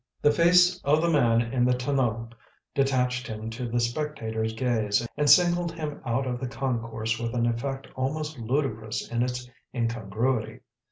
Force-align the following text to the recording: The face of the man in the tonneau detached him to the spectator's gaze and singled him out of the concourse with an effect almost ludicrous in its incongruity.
The 0.23 0.31
face 0.31 0.81
of 0.83 0.99
the 0.99 1.11
man 1.11 1.43
in 1.53 1.63
the 1.63 1.75
tonneau 1.75 2.29
detached 2.73 3.27
him 3.27 3.51
to 3.51 3.67
the 3.69 3.79
spectator's 3.79 4.51
gaze 4.53 5.07
and 5.15 5.29
singled 5.29 5.73
him 5.73 6.01
out 6.03 6.25
of 6.25 6.39
the 6.39 6.47
concourse 6.47 7.19
with 7.19 7.35
an 7.35 7.45
effect 7.45 7.85
almost 7.95 8.39
ludicrous 8.39 9.07
in 9.11 9.21
its 9.21 9.47
incongruity. 9.75 10.61